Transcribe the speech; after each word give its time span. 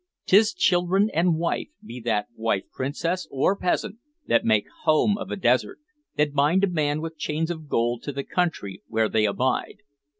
'T 0.25 0.35
is 0.35 0.53
children 0.55 1.11
and 1.13 1.37
wife 1.37 1.67
be 1.85 1.99
that 1.99 2.25
wife 2.35 2.63
princess 2.71 3.27
or 3.29 3.55
peasant 3.55 3.99
that 4.25 4.43
make 4.43 4.65
home 4.83 5.15
of 5.15 5.29
a 5.29 5.35
desert, 5.35 5.77
that 6.17 6.33
bind 6.33 6.63
a 6.63 6.67
man 6.67 7.01
with 7.01 7.19
chains 7.19 7.51
of 7.51 7.67
gold 7.69 8.01
to 8.01 8.11
the 8.11 8.23
country 8.23 8.81
where 8.87 9.07
they 9.07 9.25
abide. 9.27 9.83